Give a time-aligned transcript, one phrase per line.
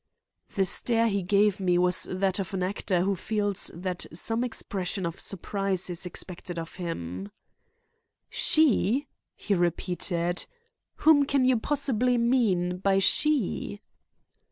[0.55, 5.05] The stare he gave me was that of an actor who feels that some expression
[5.05, 7.31] of surprise is expected from him.
[8.27, 10.47] "She?" he repeated.
[10.95, 13.79] "Whom can you possibly mean by she?"